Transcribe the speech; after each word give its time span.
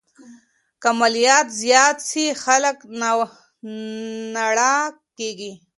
که 0.81 0.89
مالیات 0.99 1.47
زیات 1.61 1.97
سي 2.09 2.23
خلګ 2.43 2.77
ناړه 4.35 4.73
کیږي. 5.17 5.51